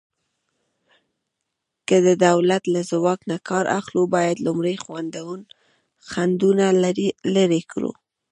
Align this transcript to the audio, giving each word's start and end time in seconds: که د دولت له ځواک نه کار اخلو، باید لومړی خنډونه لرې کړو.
که 1.87 1.95
د 2.07 2.09
دولت 2.27 2.63
له 2.73 2.81
ځواک 2.91 3.19
نه 3.31 3.37
کار 3.47 3.65
اخلو، 3.79 4.01
باید 4.15 4.37
لومړی 4.45 4.75
خنډونه 6.11 6.65
لرې 7.35 7.61
کړو. 7.71 7.91